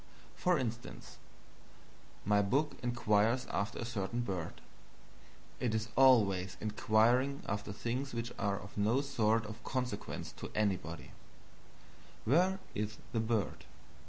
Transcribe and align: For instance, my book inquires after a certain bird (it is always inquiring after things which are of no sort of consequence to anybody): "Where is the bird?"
For 0.35 0.57
instance, 0.57 1.19
my 2.25 2.41
book 2.41 2.75
inquires 2.81 3.45
after 3.51 3.77
a 3.77 3.85
certain 3.85 4.21
bird 4.21 4.59
(it 5.59 5.75
is 5.75 5.89
always 5.95 6.57
inquiring 6.59 7.43
after 7.47 7.71
things 7.71 8.11
which 8.11 8.31
are 8.39 8.57
of 8.57 8.75
no 8.75 9.01
sort 9.01 9.45
of 9.45 9.63
consequence 9.63 10.31
to 10.37 10.49
anybody): 10.55 11.11
"Where 12.25 12.57
is 12.73 12.97
the 13.13 13.19
bird?" 13.19 13.65